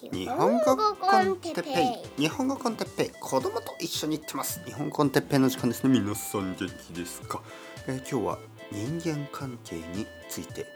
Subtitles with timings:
[0.00, 1.70] 日本語コンテッペ
[2.16, 2.22] イ。
[2.22, 3.10] 日本語コンテッペイ。
[3.20, 4.62] 子供と一緒に行ってます。
[4.64, 7.42] 日本コンテッペイの時間ですね皆さん元気ですか、
[7.88, 8.38] えー、今日は
[8.70, 10.66] 人間関係について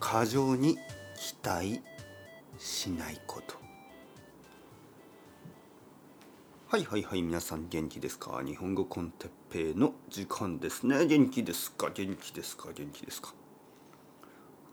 [0.00, 0.76] 過剰に
[1.16, 1.82] 期待
[2.58, 3.54] しないこと。
[6.66, 8.42] はいはいはい皆さん元気ですか？
[8.44, 11.06] 日本語コンテッペイの時間ですね。
[11.06, 11.90] 元気ですか？
[11.94, 12.70] 元気ですか？
[12.74, 13.32] 元気ですか？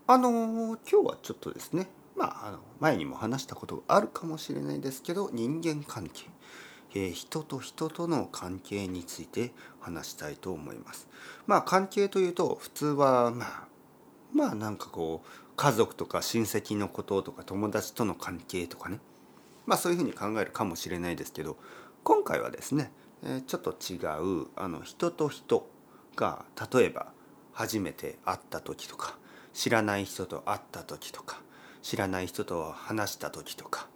[0.08, 1.88] あのー、今日はちょっとですね
[2.22, 6.28] まあ、あの前にも話したことがあるかもしれないですけど人間関係、
[6.94, 11.08] えー、人と人との関係について話したいと思います。
[11.48, 13.68] まあ関係というと普通はまあ
[14.32, 19.00] まあなんかこう家族とか親戚のこととか友達との関係とかね
[19.66, 21.58] まあそういうふうに考えるかもしれないですけど
[22.04, 22.92] 今回はですね、
[23.24, 23.98] えー、ちょっと違
[24.44, 25.68] うあの人と人
[26.16, 27.14] が例えば
[27.52, 29.18] 初めて会った時とか
[29.54, 31.42] 知らない人と会った時とか
[31.82, 33.88] 知らない人と話した時とか。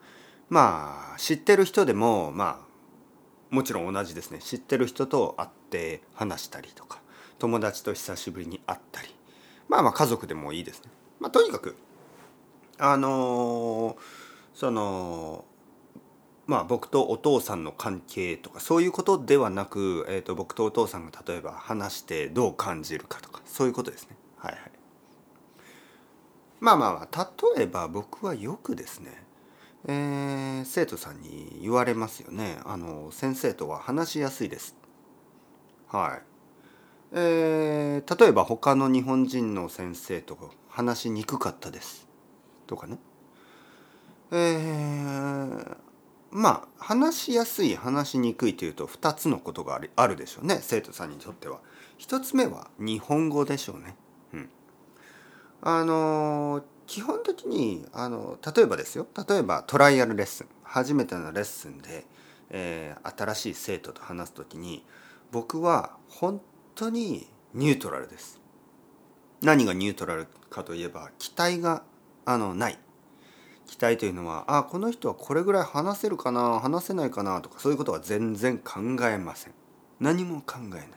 [0.50, 4.40] まあ知ってる人でもまあもちろん同じですね。
[4.40, 7.00] 知ってる人と会って話したりとか。
[7.38, 9.10] 友達と久しぶりに会ったり。
[9.68, 10.90] まあまあ家族でもいいですね。
[11.20, 11.76] まあ、とにかく
[12.78, 13.98] あのー、
[14.54, 15.46] その
[16.46, 24.16] まあ僕とお父さんの関係とかそういうことではなく、えー、と僕とお父さんが例えば話してどう感じるかとかそういうことですね。
[24.38, 24.72] はいはい。
[26.66, 29.24] まあまあ例えば僕はよくですね、
[29.88, 32.58] えー、生徒さんに言われますよね。
[32.66, 34.76] あの先生とは話しやすいです。
[35.90, 36.22] はい。
[37.12, 42.08] えー、例えば他の日本人の先生と話しにくかったです。
[42.66, 42.98] とかね。
[44.32, 45.78] えー、
[46.32, 51.60] まあ話しやすい話しにくいというと2つのことがあるでしょうね生徒さんにとっては。
[52.00, 53.96] 1つ目は日本語でしょうね。
[55.62, 59.08] あの基本的にあの例えばですよ。
[59.28, 60.48] 例えばトライアルレッスン。
[60.64, 62.06] 初めてのレッスンで、
[62.50, 64.84] えー、新しい生徒と話す時に
[65.32, 66.42] 僕は本
[66.74, 68.42] 当にニュートラルです。
[69.42, 71.84] 何がニュートラルかといえば期待が
[72.26, 72.80] あのない。
[73.68, 79.54] 期待というのはあこの人はこれぐらい話せるかな話せないかなとかそういうことは全然考えません。
[80.00, 80.90] 何も考えない。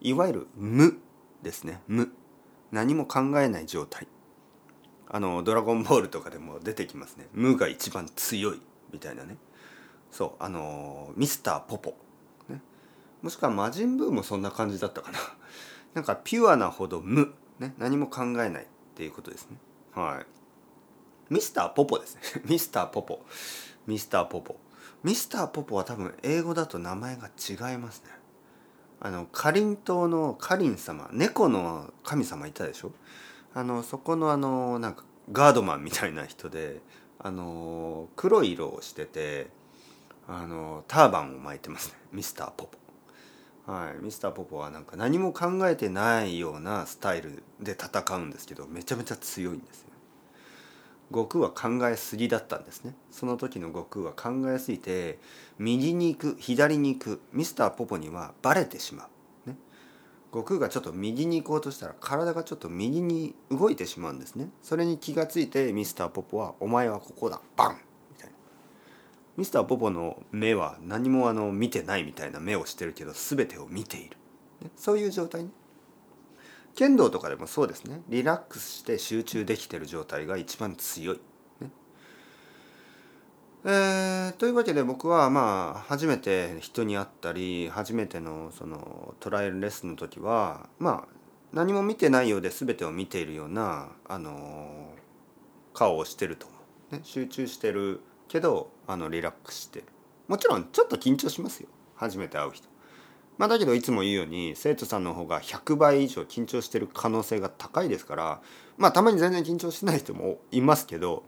[0.00, 0.98] いわゆる無
[1.42, 1.80] ですね。
[1.86, 2.12] 無。
[2.74, 4.08] 何も考えない状態。
[5.08, 7.28] あの「ドラゴンボール」とかでも出てきますね。
[7.32, 8.60] 無が一番強い
[8.92, 9.36] みたいなね。
[10.10, 11.96] そうあのミスターポポ、
[12.48, 12.60] ね、
[13.22, 15.18] もしくは魔人ブーもそんな感じだったかな。
[15.94, 19.56] なんかピュアなほど無、ね、何も考えないっていうことですね。
[19.92, 20.20] は
[21.30, 21.32] い。
[21.32, 22.22] ミスターポポですね。
[22.50, 23.24] ミスターポポ。
[23.86, 24.58] ミスターポポ。
[25.04, 28.23] ミスターポポは多分英語だと名前が違いますね。
[29.04, 32.90] あのかりんとうのかりん様猫の神様いたでしょ？
[33.52, 36.80] あのそこのあのなんかガードマンみたいな人で
[37.18, 39.48] あの黒い色をしてて
[40.26, 41.94] あのターバンを巻いてますね。
[42.12, 42.64] ミスターポ
[43.66, 43.72] ポ。
[43.72, 49.88] はいミスターポポはなんか何も考えてないようなスタイルで戦うんですけどめちゃめちゃ強いんですよ。
[51.10, 52.94] 悟空は考えすぎだったんですね。
[53.10, 55.18] その時の悟空は考えすぎて
[55.58, 59.08] 右に行く左に行くミスターポポにはバレてしま
[59.46, 59.56] う、ね、
[60.32, 64.48] 悟空がちょっと右に行こうとしたら体がちょっと右に動いてしまうんですね。
[64.62, 67.78] それに気がついてミスターポポは「お前はここだバン!」
[68.10, 68.34] みたいな。
[69.36, 74.16] ミスターポポの目は何もあの見てないみたいな目をしてるけど全てを見ている、
[74.62, 75.50] ね、そういう状態ね。
[76.74, 78.02] 剣道とかでもそうですね。
[78.08, 81.20] リラックスして集中できてる状態が一番強い。
[81.60, 81.70] ね。
[83.64, 91.14] えー、というわけで僕はまあ初めて人に会ったり初めてのそのトライアルレッスンの時はまあ
[91.52, 94.92] 何も見てないようで全てを見ているような、あの
[95.72, 96.56] 顔をしてると思
[96.90, 99.78] う、ね、集中してるけどあのリラックスして。
[99.80, 99.86] る
[100.26, 101.68] もちろんちょっと緊張しますよ。
[101.94, 102.73] 初めて会う人。
[103.36, 108.40] まあ、だけどいつも言うように生徒さんの方が100倍以上緊張してる可能性が高いですから
[108.76, 111.24] まあたまに全然緊張してない人もいますけど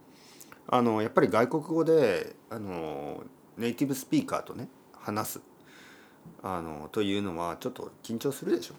[0.67, 3.23] あのやっぱり外国語であの
[3.57, 5.41] ネイティブスピーカーとね話す
[6.43, 8.75] あのというのはちょっと緊張するでしょ。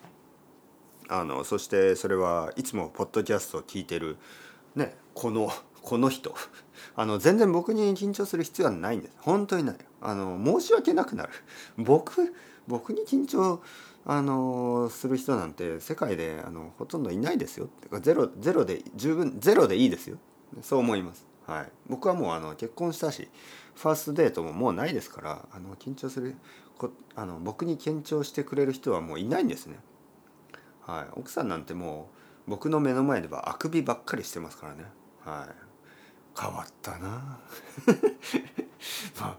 [1.10, 4.18] あのそしてそれはいつもポッドキャストを聞いてる、
[4.76, 5.50] ね、この
[5.82, 6.34] この人。
[6.94, 9.16] あの全然僕に緊張する必要はないんです。
[9.20, 9.76] 本当にない。
[10.02, 11.30] あの申し訳なくなる。
[11.78, 12.34] 僕
[12.68, 13.60] 僕に緊張
[14.06, 17.68] あのする人なんて世界であのほとんどいないですよ。
[18.00, 20.18] ゼロゼロで十分ゼロでいいですよ。
[20.62, 23.28] そう思います、はい、僕はもうあの結婚したし
[23.74, 26.36] ファーストデートももうないですからあの緊張する
[26.78, 29.78] こあの僕に緊張してくれる人はもういないんですね、
[30.82, 32.08] はい、奥さんなんても
[32.46, 34.84] う僕の目の前ではあくびばっかりしてますからね、
[35.24, 35.67] はい、
[36.36, 37.38] 変わったな。
[39.20, 39.36] まあ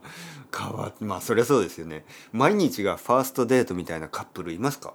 [0.56, 2.06] 変わまあそりゃそうですよね。
[2.32, 4.94] 毎日がファーストデートみたいなカップルいますか？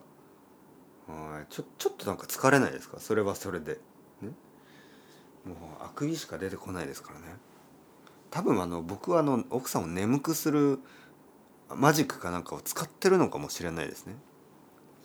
[1.06, 1.46] はい。
[1.52, 3.00] ちょちょっとなんか疲れないですか？
[3.00, 3.81] それはそれで、
[4.20, 4.31] ね、
[5.44, 7.37] もうあくびしか出てこないですからね。
[8.31, 10.81] 多分あの僕はあの奥さんを眠くする
[11.75, 14.17] マジックかなんかを使ってるのかもしれないですね。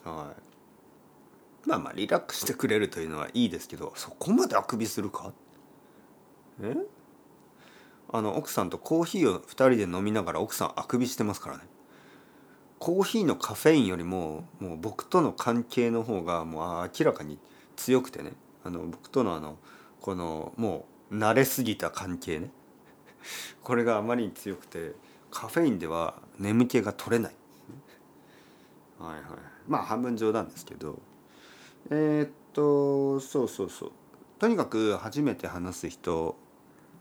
[0.04, 0.34] は
[1.64, 1.68] い。
[1.68, 5.32] まあまあリラックスしてくれるというのはいいですけどそこまであくびするか？
[6.62, 6.76] え？
[8.12, 11.64] あの奥さんとコーヒーを2人で飲みながら奥さんあくびしてますからね。
[12.78, 17.38] コーヒーのカフェインよりももう僕との関係の方がもう明らかに
[17.76, 18.32] 強くてね。
[18.64, 19.58] あの僕とのあの
[20.00, 22.50] このもう慣れすぎた関係ね。
[23.62, 24.94] これがあまりに強くて
[25.30, 27.34] カフェインでは眠気が取れない。
[28.98, 29.22] はいはい。
[29.68, 30.98] まあ半分冗談ですけど。
[31.90, 33.92] えー、っとそうそうそう。
[34.38, 36.36] とにかく初めて話す人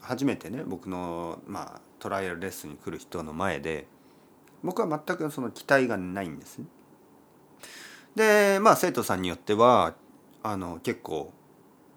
[0.01, 3.87] 初めてね僕の、まあ、トライアルレッスンに来る人の前で
[4.63, 6.65] 僕は全くその期待がないんですね。
[8.15, 9.95] でまあ生徒さんによっては
[10.43, 11.31] あの結構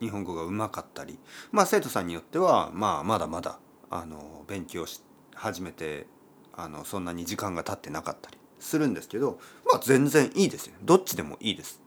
[0.01, 1.19] 日本語がうまかったり、
[1.53, 3.59] まあ、生徒さんによっては、まあ、まだまだ
[3.89, 5.01] あの勉強し
[5.35, 6.07] 始めて
[6.53, 11.81] あのそんなに時間が経ってなかったりするんですけど、まあ、全然いいですよどっちでもいいです。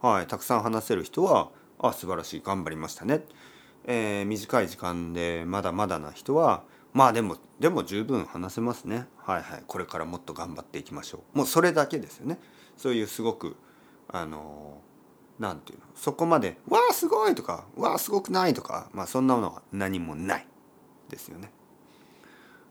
[0.00, 1.50] はい、たくさん話せる人は
[1.80, 3.24] 「あ素晴らしい頑張りましたね」
[3.86, 12.38] えー、短い時間でまだまだな人はまあでもでも十分話せますねはいはいこれからもっと頑張っていきましょうもうそれだけですよね
[12.76, 13.56] そういうすごく
[14.08, 14.80] あの
[15.38, 15.86] 何て言うの？
[15.94, 20.46] そこまで「わあすごい!」とか「わあすごくない!」とかまあそんなものは何もない
[21.08, 21.52] ですよね。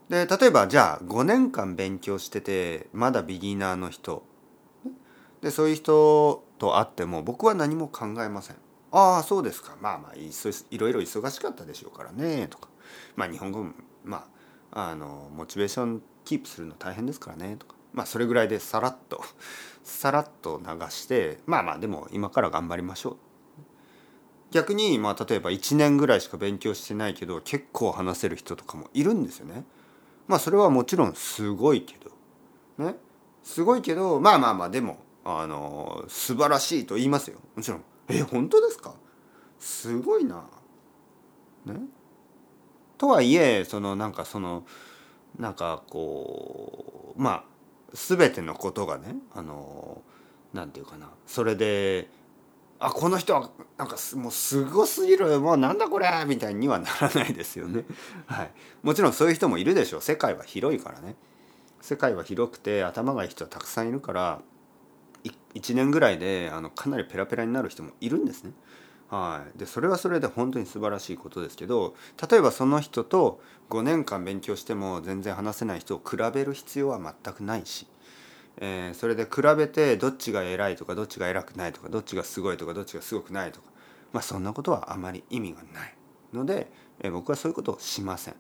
[0.10, 4.24] で例えばじゃあ5年間勉強しててまだビギナーの人
[5.42, 8.58] でそういう人と会っても僕は何も考えません。
[8.98, 9.76] ああそうですか。
[9.82, 10.30] まあまあい
[10.72, 12.70] いろいろ忙しかったでしょうからねとか。
[13.18, 13.66] まあ日本語
[14.06, 14.26] ま
[14.72, 17.76] ああのモチベーションキープするの大変ですからねとか。
[17.92, 19.22] まあそれぐらいでさらっと
[19.84, 23.18] さらっと流してまあまあでも今から頑張りましょう。
[24.52, 29.66] 逆にまあ例えば1年ぐらいしか勉強してないけど結構話せる人とかもいるんですよね。
[30.28, 31.98] まあそれはもちろんすごいけ
[32.78, 32.96] どね。
[33.44, 37.40] すごいけどまあまあまあでもあの素晴らしいと言いますよ。
[37.58, 37.84] もちろん。
[38.10, 38.94] え本当ですか？
[39.60, 40.44] すごいな。
[41.66, 41.80] ね？
[42.98, 44.66] とはいえそのなんかその
[45.38, 47.44] なんかこうまあ
[47.94, 50.02] 全てのことがねあの
[50.54, 52.08] なんていうかなそれで
[52.80, 57.86] あこの人はなんかもうすごすぎるもうなんだこれみたいにはならないですよね。
[58.28, 58.52] はい、
[58.84, 61.16] もちろんそういう人もいるでしょう世界は広いからね。
[61.82, 64.42] 世界は広くて頭がいい人はたくさんいるから
[65.56, 68.52] 1年ぐらいであのかなりペラペラになる人もいるんですね。
[69.10, 71.96] はい、でそれはそれで本当に素晴らしいことですけど
[72.30, 77.88] 例えばその人と5年間勉強しても全然話せない人を比べる必要は全くないし、
[78.58, 83.68] えー、それで比べてどっちが偉いとかどっちが偉くないとかどっちがすごいとかどっちがすごくないとか、
[84.12, 85.96] まあ、そんなことはあまり意味がない
[86.34, 88.36] ので、えー、僕はそういうことをしません。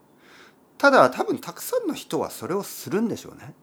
[0.77, 3.53] ただ多分たくさんの人はそれをするんでしょうね。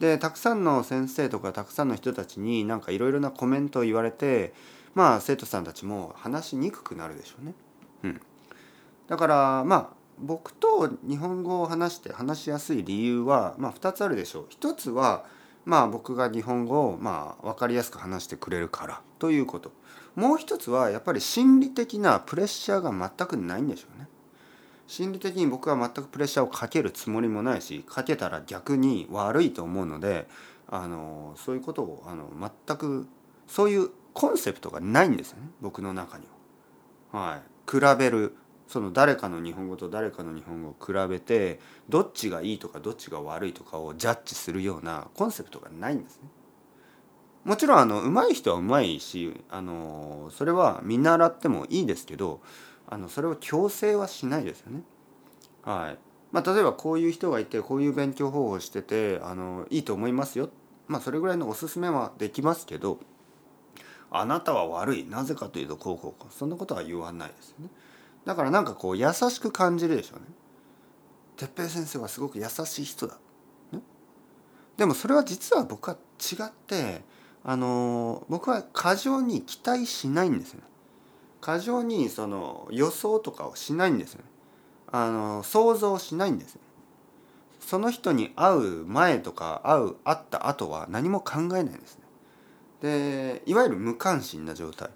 [0.00, 4.54] でたくさんの先生とかたくさんの人たちになんかいろいろなコメントを言われて
[4.94, 7.54] まあ生徒さんたちも話しにくくなるでしょうね。
[8.02, 8.20] うん、
[9.08, 9.88] だからまあ
[10.18, 14.46] 僕と日本語を話して話しやすい理由は、まあ、2つあるでしょう。
[14.48, 15.24] 一つは
[15.64, 19.70] まあ僕が日本語をまあ分かりやすく話してくれるからということ。
[20.16, 24.08] もう一つはやっぱり心理的なプレッシャーが全くないんでしょうね。
[24.90, 30.26] 心理的に僕は全くプレッシャーをかけるつもりもないしかけたら逆に悪いと思うので
[30.66, 32.28] あのそういうことをあの
[32.66, 33.06] 全く
[33.46, 36.24] そういうコンセプトがないんですよね僕の中に
[37.12, 37.20] は。
[37.20, 38.34] はい、比べる
[38.66, 46.28] その誰かの日本語と誰かの日本語を比べてどっちがいいとかどっちが悪いとかをジャッジするようなコンセプトがないんですね。
[47.44, 52.40] もちろんあの上手い人は上手いしあのそれは見習ってもいいですけど
[52.90, 54.82] あのそれを強制はしないですよね。
[55.62, 55.98] はい。
[56.32, 60.48] まあ、例えばこういう人がいてこういう勉強方法をしててあのいいと思いますよ、
[60.86, 63.00] まあ、それぐらいのおすすめはできますけど
[64.10, 65.04] あなたは悪い。
[65.04, 66.34] なぜかというとこうこうこう。
[66.34, 67.68] そんなことは言わないですよね。
[68.24, 70.26] だからなんかこう優しく感じるでしょうね。
[71.36, 73.16] 哲平先生はすごく優しい人だ、
[73.72, 73.80] ね、
[74.76, 77.00] でもそれは実は僕は違って
[77.42, 80.64] あの僕は過剰に期待しないんですよね。
[81.40, 84.24] 過剰にその予想とかをしないんですよね。
[84.92, 86.60] あの想像しないんですよ
[87.60, 92.04] その人に会う前とか会う会った後は何も考えないんですね。
[92.82, 94.90] でいわゆる無関心な状態。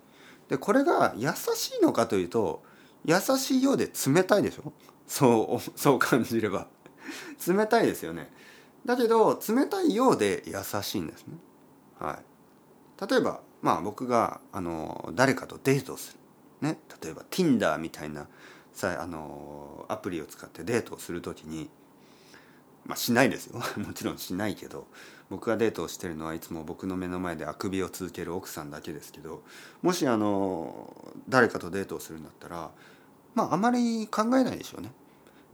[0.48, 2.62] でこれが優しいのかというと
[3.04, 4.72] 優しいようで冷たいでしょ？
[5.06, 6.66] そうそう感じれば。
[7.46, 8.32] 冷たいですよね。
[8.84, 11.36] だけど冷たいようで優しいんですね。
[12.00, 13.06] はい。
[13.08, 16.18] 例えばまあ僕があの誰かとデートをする。
[16.64, 18.26] ね例えば Tinder みたいな
[18.72, 21.68] さあのアプリを使ってデートをする時に
[22.86, 24.86] まあしないですよ もちろんしないけど
[25.30, 29.42] 僕がデートをしてるのはいつも僕の目の前であくびを続ける奥さんだけですけど
[29.82, 32.70] もしあの誰かとデートをするんだったら
[33.34, 34.92] まああまり考えないでしょうね。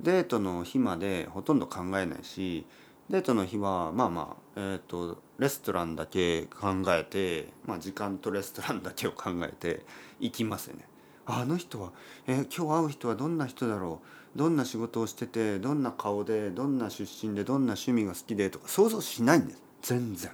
[0.00, 2.64] デートの日までほとんど考えないし
[3.10, 9.84] デートの日はまあまあ、えーと、レストランだけ考えて、まあ、時間とレストランだけを考えて
[10.20, 10.84] 行きますよね。
[11.26, 11.92] あの人は、
[12.26, 14.00] え、今日会う人はどんな人だろ
[14.34, 14.38] う？
[14.38, 18.50] どんな仕事をしててどんな顔でどんな出身でどんな趣味が好きで？
[18.50, 19.62] とか想像しないんです。
[19.82, 20.30] 全然。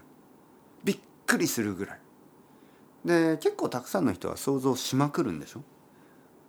[0.84, 2.00] びっくりするぐらい。
[3.04, 5.62] で結構たくさんの人は想像しまくるんでしょ？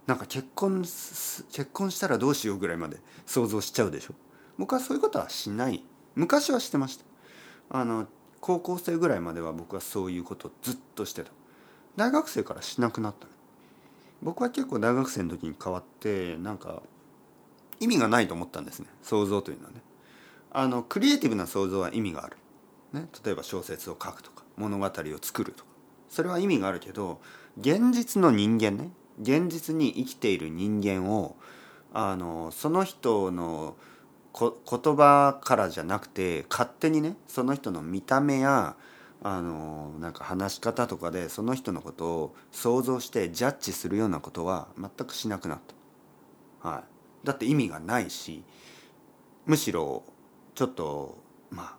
[0.07, 4.13] なんか結婚結婚したらどうしようぐらいまで想像しちゃうでしょ？
[4.57, 5.83] 僕はそういうことはしない。
[6.15, 7.05] 昔はしてました。
[7.69, 8.07] あの
[8.39, 11.31] 高校生ぐらいまでは僕はそういうことをずっとしてた。
[11.95, 13.27] 大学生からしなくなった
[14.21, 16.81] 僕は結構大学生の時に変わってなんか
[17.79, 18.87] 意味がないと思ったんですね。
[19.03, 19.81] 想像というのはね。
[20.51, 22.37] あのクリエイティブな想像は意味がある、
[22.93, 25.69] ね、例えば小説を書くとか物語を作るとか。
[26.09, 27.19] それは意味があるけど
[27.59, 28.91] 現実の人間ね。
[29.21, 31.35] 現実に生きている人間を
[31.93, 33.75] あのその人の
[34.39, 38.75] 言葉からじゃなくて勝手にねその人の見た目や
[39.23, 45.59] あのなんか話し方とかでその人のことを想像してジャッジするようなことは全くしなくなっ
[46.61, 46.83] た、はい、
[47.25, 48.43] だって意味がないし
[49.45, 50.03] むしろ
[50.53, 51.17] ちょっと
[51.49, 51.77] まあ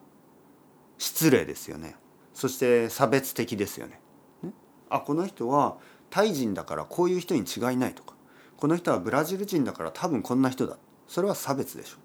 [0.98, 1.96] 失礼ですよね。
[2.34, 4.00] そして差別的ですよね。
[4.42, 4.52] ね。
[4.90, 5.78] あこの人は
[6.10, 8.14] タイ人だからこういう人に違いないとか。
[8.56, 10.76] この人はブラジル人だから多分こんな人だ。
[11.06, 11.96] それは差別でしょ。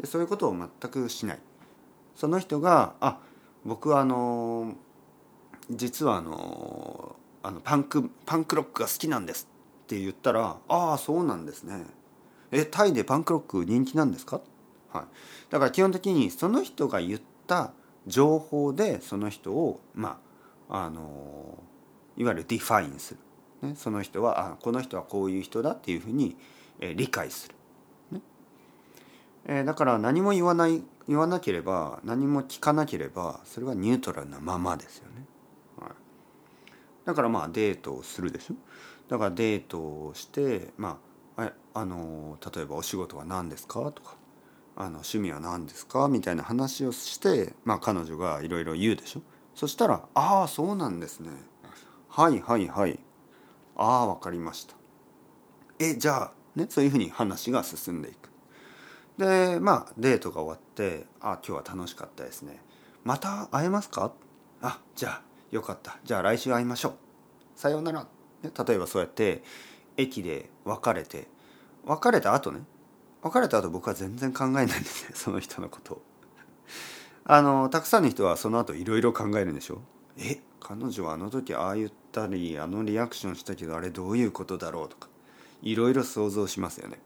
[0.00, 1.38] でそういうことを全くしない。
[2.14, 3.18] その人があ
[3.66, 4.74] 僕はあの
[5.68, 9.48] 実はあのあのパンクパンクロックが好きなんです
[9.84, 11.84] って言ったらああそうなんですね。
[12.52, 14.40] えタイでパンクロック人気なんですか、
[14.92, 15.04] はい、
[15.50, 17.72] だから基本的にその人が言った
[18.06, 20.20] 情報でその人をま
[20.68, 21.58] ああの
[22.16, 23.16] いわゆる define す
[23.62, 26.36] る、ね、その人はあこの人はこういう人だっていうふうに、
[26.78, 27.54] え理解する、
[29.48, 35.24] えー、だから何も言わない言わなければ何も聞かなければそれはニュートラルなままですよね、
[35.80, 35.90] はい、
[37.04, 38.54] だからまあデートをするでしょ？
[39.08, 40.98] だからデートをしてま
[41.36, 43.92] ああの例えばお仕事は何ですか？
[43.92, 44.16] とか
[44.74, 46.08] あの趣味は何ですか？
[46.08, 49.20] みたいな話をして、まあ、彼女がいろいろ言うでしょ？
[49.54, 51.30] そしたら「ああそうなんですね。
[52.08, 52.98] はいはいはい。
[53.76, 54.74] ああ分かりました」
[55.78, 58.30] えじゃあねそういうふうに話が進んでいく。
[59.18, 62.62] でまあデートが終わって「あ今日は楽しかったですね。
[63.04, 64.12] また会えますか?」
[64.62, 65.98] あじゃあよかった。
[66.04, 66.94] じゃあ来週会いましょう。
[67.54, 68.06] さようなら、
[68.42, 69.42] 例えばそうやって
[69.96, 71.28] 駅で別れて
[71.84, 72.60] 別れた後ね
[73.22, 75.94] 別れた後僕は全然考えないんですね その人のこと。
[75.94, 76.02] を
[77.24, 79.80] あのたくさんの人はその後いろいろ考えるんでしょ？
[80.18, 84.88] え彼女はあの時ああ言ったりあのリアクションしたけどあれどういうことだろう？
[84.88, 85.08] とか。
[85.62, 87.00] いろいろ想像しますよね。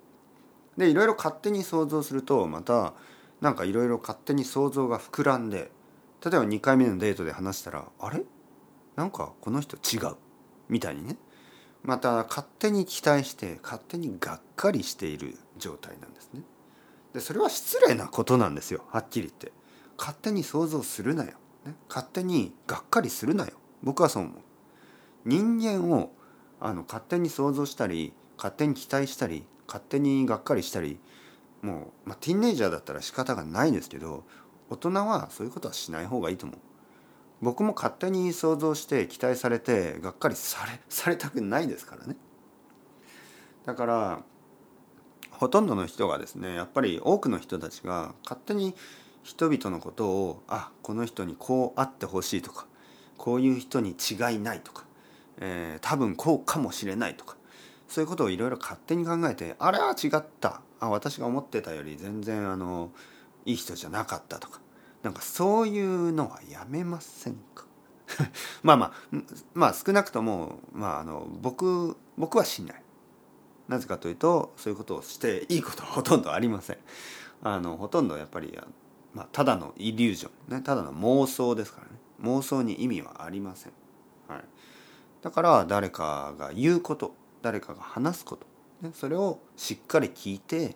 [0.77, 2.95] でいろいろ勝手に想像するとまた
[3.41, 5.71] なんかいろいろ勝手に想像が膨らんで
[6.25, 8.23] 例えば2回目のデートで話したらあれ？
[8.97, 10.17] なんかこの人違う。
[10.69, 11.17] みたいにね。
[11.83, 16.43] また勝手に期待して勝手にがっかりしている状態なんですね。
[17.15, 18.85] でそれは失礼なことなんですよ。
[18.91, 19.53] はっきり言って。
[19.97, 21.33] 勝手に想像するなよ、
[21.65, 23.53] ね、勝手にがっかりするなよ。
[23.83, 24.35] 僕はそう思う。
[25.25, 26.12] 人間を
[26.61, 30.99] あの勝手に想像したり勝手に期待したり勝手にがっかりしたり
[31.62, 34.25] もう、まあ、ティーンネイジャーだったら仕方がないですけど
[34.69, 36.59] 大人はそういうことはしない方がいいと思う。
[37.43, 42.17] 僕も勝手に想像して期待されてがっかりされされたくないですからね。
[43.65, 44.23] だから
[45.31, 48.75] ほとんどの人がですねやっぱり多くの人たちが勝手に
[49.23, 52.67] 人々のことをあこの人にこうあってほしいとか
[53.17, 54.85] こういう人に違いないとか、
[55.39, 57.37] えー、多分こうかもしれないとか
[57.90, 60.62] そういうことをいろいろ勝手に考えてあれは違った。
[60.78, 62.90] あ私が思ってたより全然あの
[63.44, 64.61] いい人じゃなかったとか。
[65.02, 67.64] なんかそういうのはやめませんか？
[68.62, 68.92] まあまあ
[69.54, 72.82] まあ少なくとも、まあ、あの僕僕はしない。
[73.66, 76.78] なぜかというとそういうことをしていいことはほとんどありません。
[77.42, 78.56] あのほとんどやっぱり、
[79.14, 81.92] まあ、ただのイリュージョン、ね、ただの妄想ですからね。
[82.23, 83.73] 妄想に意味はありません。
[84.28, 84.44] はい、
[85.23, 87.14] だから誰かが言うこと。
[87.42, 88.47] 誰かが話すこと
[88.82, 90.75] ね、それをしっかり聞いて、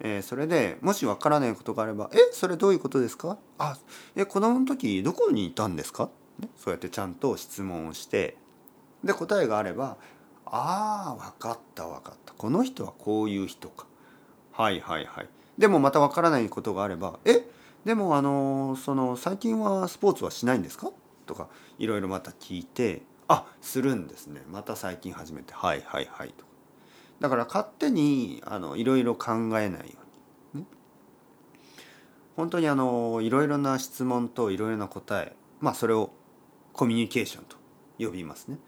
[0.00, 3.78] えー、それでもしわからないことがあれば「えそれどういうことですか?」「あ
[4.14, 8.36] え子供の時どこにいたんですか?」ね、そうやってちゃんと質問をして
[9.02, 9.96] で答えがあれば
[10.44, 13.86] 「ああ分かった分かったこの人はこういう人か」
[14.52, 17.48] はいはいはいでもまた分からないことがあれば「え
[17.86, 20.90] でもあのその最近はスポーツはしないんですか?」
[21.24, 24.42] とかいろいろまた聞いて「あするんですね。
[24.48, 25.52] また最近始めて。
[25.52, 26.44] はいはいはい」と
[27.20, 29.96] だから勝手にあのいろいろ考えないよ
[30.54, 30.68] うに、ね、
[32.36, 36.10] 本当にあのいろいろな質問といろいろな答えまあそれを
[36.72, 37.56] コミュニケーションと
[37.98, 38.58] 呼びますね、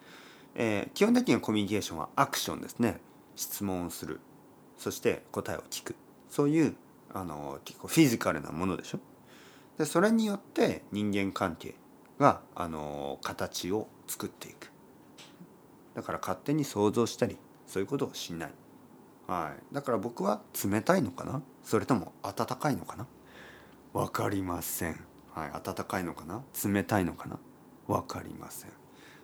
[0.55, 3.01] えー、基本的にはコミュニケーションはアクションですね。
[3.37, 4.21] 質問をする。
[4.79, 5.95] そして答えを聞く。
[6.31, 6.75] そういう
[7.13, 8.99] あの結構フィジカルなものでしょ。
[9.77, 11.75] でそれによって人間関係
[12.19, 14.71] があの形を作っていく。
[15.95, 18.51] だから勝手に想像したりそういうことをしない、
[19.27, 21.43] はい、だから僕は冷たいのかな？
[21.65, 23.07] それとも温かいのかな？
[23.93, 25.01] 分かりません、
[25.35, 26.43] はい、温かいのかな？
[26.65, 27.39] 冷たいのかな？
[27.89, 28.71] 分かりません。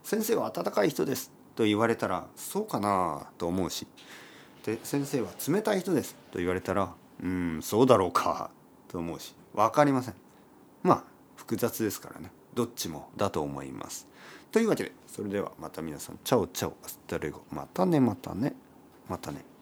[0.02, 1.30] 先生は温かい人です。
[1.54, 3.86] と言われたらそうかなと思うし。
[4.64, 6.16] で先生は冷たい人です。
[6.32, 8.50] と言われたらうんそうだろうか。
[8.88, 9.34] と思うし。
[9.54, 10.14] 分かりません。
[10.82, 11.04] まあ
[11.36, 12.32] 複雑ですからね。
[12.54, 14.06] どっちもだと思います。
[14.52, 16.18] というわけでそれではまた皆さん。
[16.24, 16.76] チャオチャオ。
[16.84, 17.42] アスタレゴ。
[17.50, 18.54] またねまたね。
[19.08, 19.53] またね。